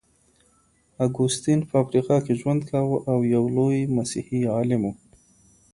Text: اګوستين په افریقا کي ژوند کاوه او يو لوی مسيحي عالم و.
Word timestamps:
اګوستين 1.05 1.59
په 1.69 1.75
افریقا 1.83 2.17
کي 2.25 2.33
ژوند 2.39 2.61
کاوه 2.69 2.97
او 3.11 3.17
يو 3.33 3.43
لوی 3.55 3.79
مسيحي 3.97 4.41
عالم 4.55 4.81
و. 4.87 4.91